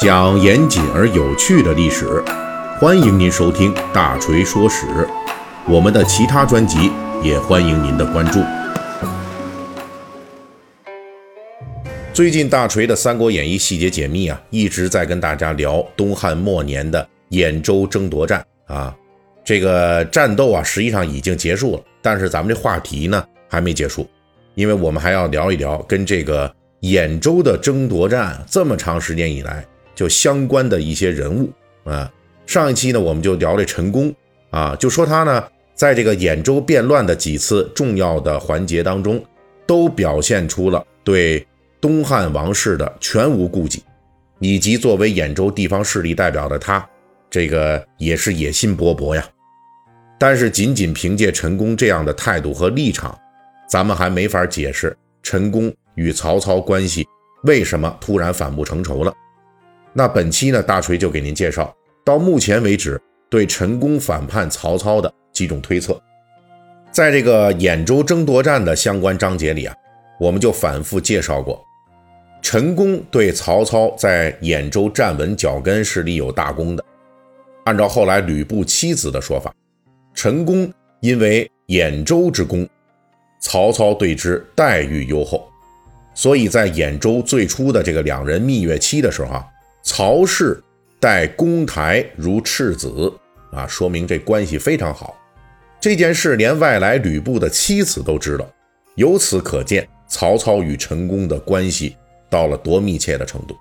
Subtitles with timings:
[0.00, 2.22] 讲严谨而有趣的历史，
[2.78, 4.86] 欢迎您收听《大锤说史》。
[5.66, 6.92] 我们的其他专辑
[7.22, 8.40] 也欢迎您的关注。
[12.12, 18.94] 最近大锤的《三国演义》细节解密啊，一直在跟大家聊东汉末年的兖州争夺战啊。
[19.44, 24.08] 这个战斗啊，实际上已经结束了，但是咱们这话题呢还没结束，
[24.54, 26.52] 因为我们还要聊一聊跟这个
[26.82, 29.66] 兖州的争夺战这么长时间以来。
[29.94, 31.50] 就相关的一些人物
[31.84, 32.12] 啊，
[32.44, 34.14] 上一期呢，我们就聊了陈宫
[34.50, 35.42] 啊，就说他呢，
[35.74, 39.24] 在这个兖州变乱的几次重要的环节当中，
[39.66, 41.46] 都表现出了对
[41.80, 43.82] 东汉王室的全无顾忌，
[44.38, 46.86] 以及作为兖州地方势力代表的他，
[47.30, 49.26] 这个也是野心勃勃呀。
[50.18, 53.18] 但是仅仅凭借陈宫这样的态度和立场，
[53.66, 57.06] 咱们还没法解释陈宫与曹操关系
[57.42, 59.12] 为什么突然反目成仇了。
[59.92, 61.74] 那本期呢，大锤就给您介绍
[62.04, 66.00] 到目前为止对陈宫反叛曹操的几种推测。
[66.92, 69.74] 在这个兖州争夺战的相关章节里啊，
[70.20, 71.62] 我们就反复介绍过，
[72.40, 76.84] 陈宫对曹操在兖州站稳脚跟是立有大功的。
[77.64, 79.52] 按照后来吕布妻子的说法，
[80.14, 82.66] 陈宫因为兖州之功，
[83.40, 85.46] 曹操对之待遇优厚，
[86.16, 89.46] 所以在兖州最初的这个两人蜜月期的时候啊。
[89.88, 90.60] 曹氏
[90.98, 93.12] 待公台如赤子
[93.52, 95.16] 啊，说明这关系非常好。
[95.80, 98.44] 这件事连外来吕布的妻子都知道，
[98.96, 101.94] 由此可见曹操与陈宫的关系
[102.28, 103.56] 到了多密切的程度。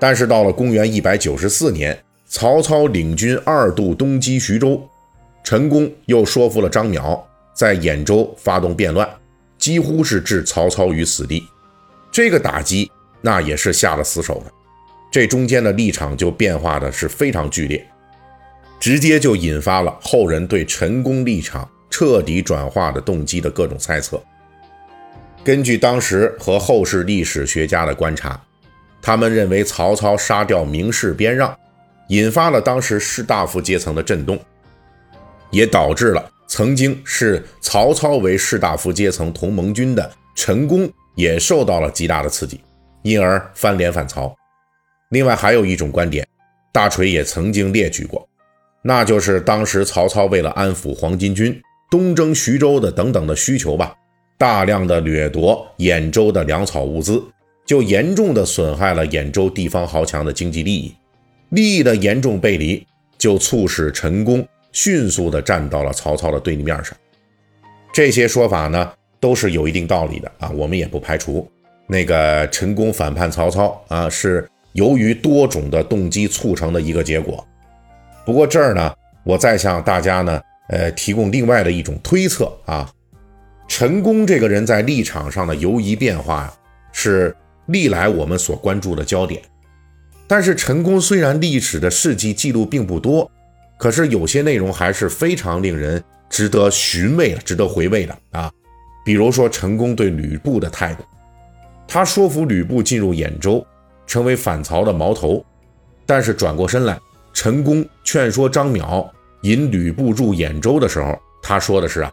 [0.00, 4.82] 但是到了公元一百九十四年，曹操领军二度东击徐州，
[5.44, 7.22] 陈宫又说服了张邈
[7.54, 9.08] 在兖州发动变乱，
[9.64, 11.48] 几乎是置曹操于死地。
[12.12, 14.52] 这个打击那也是下了死手的。
[15.10, 17.82] 这中间的立场就变化的是非常剧烈，
[18.78, 24.22] 直接就引发了后人对陈宫立场彻底转化的动机的各种猜测。
[25.42, 28.38] 根据当时和后世历史学家的观察，
[29.00, 31.56] 他们认为曹操杀掉名士边让，
[32.08, 34.38] 引发了当时士大夫阶层的震动，
[35.50, 42.60] 也导致了曾经视曹操为士大夫阶层同盟军的陈宫也受到了极大的刺激，
[43.02, 44.32] 因而翻脸反曹。
[45.08, 46.24] 另外还有一种观点，
[46.70, 48.24] 大锤也曾经列举过，
[48.82, 51.60] 那就是当时曹操为了安抚黄巾军
[51.90, 53.92] 东征徐州的等等的需求吧，
[54.38, 57.20] 大量的掠夺兖州的粮草物资，
[57.66, 60.94] 就严重的损害了兖州地方豪强的经济利益，
[61.48, 62.86] 利益的严重背离，
[63.18, 66.94] 就促使陈宫迅速的站到了曹操的对立面上。
[67.94, 71.50] 这些说法呢，都是有一定道理的啊，我们也不排除
[71.86, 74.46] 那个陈宫反叛曹操啊是。
[74.74, 77.46] 由于多种的动机促成的一个结果。
[78.26, 78.92] 不过这儿呢，
[79.22, 82.90] 我再向大家呢，呃，提供另外的一种推测啊。
[83.68, 86.52] 陈宫这个人在立场上的游移变化呀，
[86.90, 87.32] 是
[87.66, 89.40] 历来我们所关注的焦点。
[90.26, 93.30] 但是陈宫虽然历史的事迹记录并不多，
[93.84, 98.50] 可是有些内容还是非常令人值得寻味、值得回味的啊。
[99.04, 101.04] 比如说陈宫对吕布的态度，
[101.86, 103.62] 他说服吕布进入兖州。
[104.06, 105.44] 成为反曹的矛头，
[106.06, 106.98] 但是转过身来，
[107.34, 109.06] 陈宫劝说张邈
[109.42, 112.10] 引吕布入兖州的时候，他说的是啊，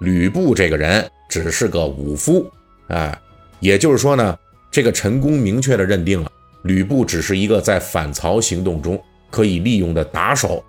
[0.00, 2.50] 吕布这个人只是个武夫，
[2.88, 3.18] 哎，
[3.60, 4.38] 也就是说呢，
[4.70, 6.30] 这个陈宫明确的认定了
[6.64, 10.62] 吕布只是一个在反曹行动中可以利用的打手。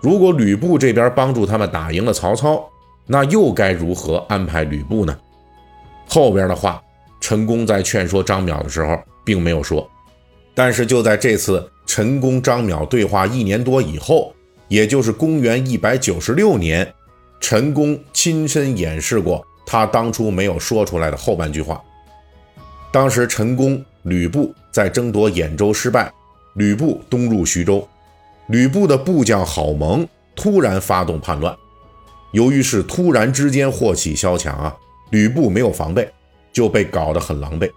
[0.00, 2.68] 如果吕布这边帮助他们打赢了曹操，
[3.06, 5.16] 那又该如何安排吕布呢？
[6.06, 6.82] 后边的话，
[7.20, 8.98] 陈宫在劝说张邈的时候。
[9.28, 9.86] 并没有说，
[10.54, 14.32] 但是就在这次陈宫张邈对话一年多以后，
[14.68, 16.90] 也就是公元一百九十六年，
[17.38, 21.78] 陈宫亲身演示过他当初没有说出来的后半句话。
[22.90, 26.10] 当时陈宫吕布在争夺兖州失败，
[26.54, 27.86] 吕布东入徐州，
[28.48, 31.54] 吕布的部将郝萌突然发动叛乱，
[32.32, 34.74] 由于是突然之间祸起萧墙啊，
[35.10, 36.10] 吕布没有防备，
[36.52, 37.70] 就被搞得很狼狈。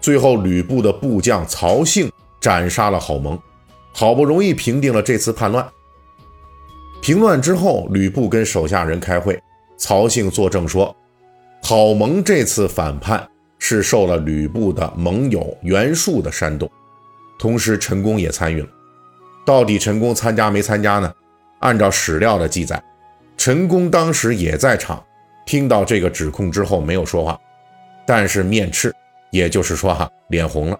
[0.00, 2.10] 最后，吕布的部将曹性
[2.40, 3.38] 斩杀了郝萌，
[3.92, 5.66] 好不容易平定了这次叛乱。
[7.00, 9.40] 平乱之后，吕布跟手下人开会，
[9.76, 10.94] 曹性作证说，
[11.62, 13.28] 郝萌这次反叛
[13.58, 16.68] 是受了吕布的盟友袁术的煽动，
[17.38, 18.68] 同时陈宫也参与了。
[19.50, 21.12] 到底陈宫参加没参加呢？
[21.58, 22.80] 按照史料的记载，
[23.36, 25.04] 陈宫当时也在场，
[25.44, 27.36] 听到这个指控之后没有说话，
[28.06, 28.94] 但是面赤。
[29.32, 30.78] 也就是说，哈，脸红了。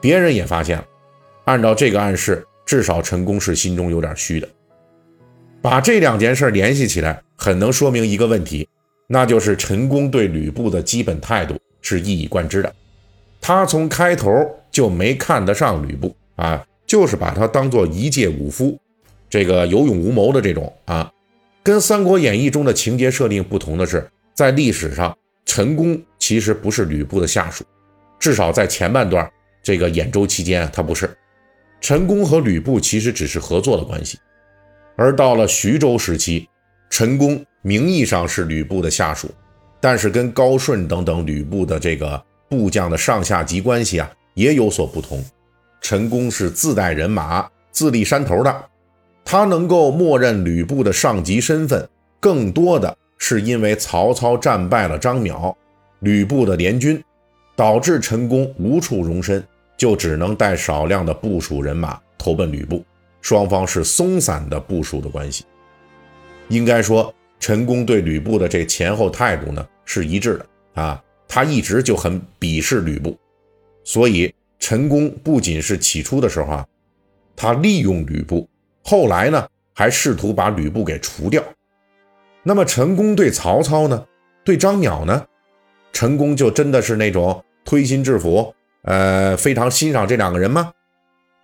[0.00, 0.84] 别人也发现了。
[1.44, 4.48] 按照这个暗示，至少陈宫是心中有点虚的。
[5.60, 8.66] 把这两件事联系起来，很能说明一个问题，
[9.08, 12.74] 那就是陈宫对吕布的基本态度是一以贯之的。
[13.42, 14.30] 他从开头
[14.70, 18.76] 就没看得上吕布啊，就是把他当做一介武夫，
[19.28, 21.08] 这个有勇无谋的这种啊。
[21.62, 25.16] 跟《三国演义》中的情节设定不同的是，在历史上，
[25.46, 27.62] 陈宫其实不是吕布的下属，
[28.18, 29.30] 至少在前半段
[29.62, 31.08] 这个兖州期间，他不是。
[31.80, 34.18] 陈宫和吕布其实只是合作的关系。
[34.96, 36.48] 而到了徐州时期，
[36.90, 39.30] 陈宫名义上是吕布的下属，
[39.80, 45.24] 但是跟高顺等等吕布的这个部将的上下级关系啊也有所不同。
[45.80, 48.64] 陈宫是自带人马、自立山头的，
[49.24, 51.88] 他能够默认吕布的上级身份，
[52.20, 55.54] 更多的是因为曹操战败了张邈，
[56.00, 57.02] 吕布的联军，
[57.56, 59.42] 导致陈宫无处容身，
[59.76, 62.84] 就只能带少量的部署人马投奔吕布。
[63.22, 65.44] 双方是松散的部署的关系，
[66.48, 70.46] 应该说陈宫对吕布的这前后态度呢是一致的。
[70.82, 73.18] 啊，他一直就很鄙视吕布，
[73.84, 76.66] 所以陈宫不仅是起初的时候啊，
[77.34, 78.48] 他利用吕布，
[78.84, 81.42] 后来呢还试图把吕布给除掉。
[82.44, 84.06] 那么陈宫对曹操呢，
[84.44, 85.26] 对张邈呢，
[85.92, 90.72] 陈宫就真的是那种推心置腹，呃，非常欣赏这两个人吗？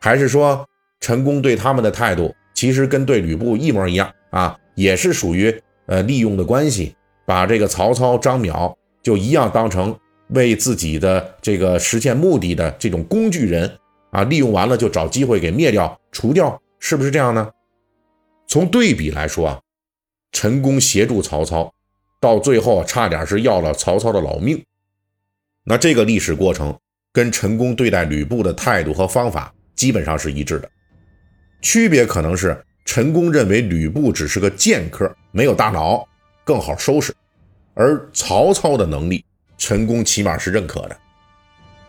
[0.00, 0.64] 还是说？
[0.98, 5.54] 陈宫对他们的态度，其实跟对吕布一模一样啊，也是属于
[5.84, 6.96] 呃利用的关系，
[7.26, 9.94] 把这个曹操、张邈就一样当成
[10.28, 13.78] 为自己的这个实现目的的这种工具人
[14.10, 17.50] 啊，利用完了就找机会给灭掉、除掉，是不是这样呢？
[18.48, 19.60] 从对比来说啊，
[20.32, 21.72] 陈宫协助曹操，
[22.20, 24.64] 到最后差点是要了曹操的老命，
[25.64, 26.76] 那这个历史过程
[27.12, 30.70] 跟陈宫对待吕布的态度和方法基本上是一致的。
[31.60, 36.06] 区别可能是陈宫认为吕布只是个剑客，没有大脑，
[36.44, 37.12] 更好收拾；
[37.74, 39.24] 而曹操的能力，
[39.58, 40.96] 陈宫起码是认可的。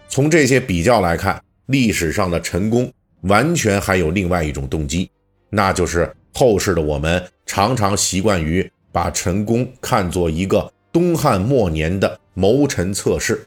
[0.10, 2.92] 从这些比较来看，历史上的陈宫
[3.22, 5.10] 完全还有另外一种动机，
[5.50, 13.46] 那就是后世的我们常常习惯于把陈宫看作一个东汉末年的谋臣策士，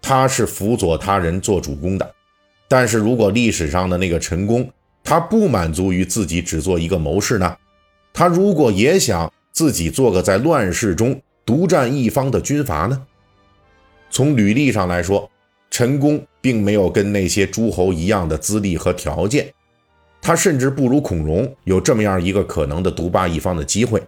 [0.00, 2.14] 他是辅佐他人做主公的。
[2.68, 4.70] 但是如果历史上的那个陈宫，
[5.04, 7.56] 他不满足于自己只做一个谋士呢？
[8.12, 13.06] 他如果也想自己做个在乱世中独占一方的军阀呢？
[14.12, 15.28] 从履历上来说，
[15.70, 19.50] 陈宫并没有跟那些诸侯一样的资历和条件，
[20.20, 24.02] 他甚至不如孔融有这么样一个可能的独霸一方的机会。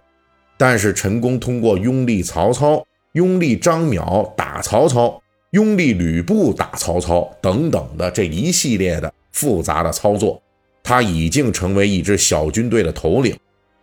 [0.57, 5.19] 但是陈宫通过拥立曹操、拥立张邈打曹操、
[5.51, 10.39] 拥立吕布打曹操等等的这一系列的复杂的操作。
[10.83, 13.35] 他已经成为一支小军队的头领，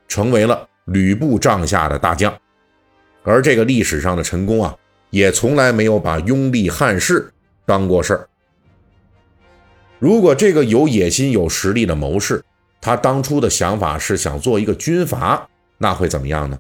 [0.07, 2.33] 成为了吕布帐下的大将，
[3.25, 4.73] 而这个历史上的陈宫啊，
[5.13, 7.31] 也从来没有把拥立汉室
[7.67, 8.29] 当过事儿。
[9.99, 12.43] 如果这个有野心、有实力的谋士，
[12.81, 16.59] 他当初的想法是想做一个军阀，那会怎么样呢？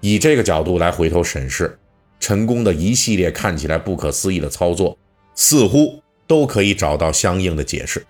[0.00, 1.76] 以这个角度来回头审视
[2.20, 4.96] 陈宫的一系列看起来不可思议的操作，
[5.34, 8.04] 似乎都可以找到相应的解释。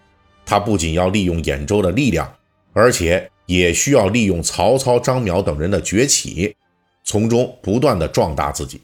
[0.45, 2.31] 他不仅要利用兖州的力量，
[2.73, 6.55] 而且也需要利用曹操、张邈等人的崛起，
[7.05, 8.83] 从中不断的壮大自己。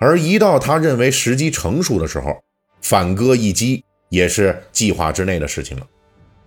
[0.00, 2.42] 而一到他认为时机成熟的时候，
[2.80, 5.86] 反戈一击也是计划之内的事情了。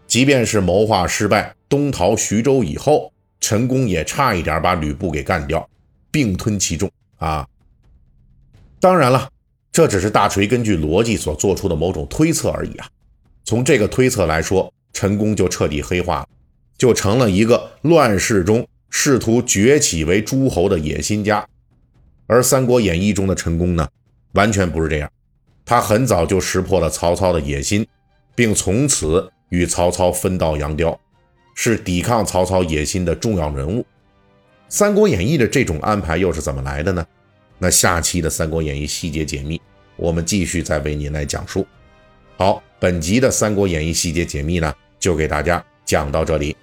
[0.07, 5.69] 即便是谋划失败，东逃徐州以后，陈宫也差一点把吕布给干掉，
[6.12, 7.48] 并吞其众啊。
[8.79, 9.29] 当然了，
[9.72, 12.89] 这只是大锤根据逻辑所做出的某种推测而已啊。
[13.43, 16.27] 从这个推测来说，陈宫就彻底黑化了，
[16.75, 21.48] 就成了一个乱世中试图崛起为诸侯的野心家。
[22.27, 23.88] 而《三国演义》中的陈宫呢，
[24.34, 25.12] 完全不是这样，
[25.65, 27.86] 他很早就识破了曹操的野心，
[28.36, 31.00] 并从此与曹操分道扬镳，
[31.56, 33.82] 是抵抗曹操野心的重要人物。
[34.70, 37.06] 《三国演义》的这种安排又是怎么来的呢？
[37.60, 39.62] 那下期的《三国演义》细节解密，
[39.96, 41.65] 我们继续再为您来讲述。
[42.38, 42.62] 好。
[42.80, 46.53] 本集的《三国演义》细节解密呢，就给大家讲到这里。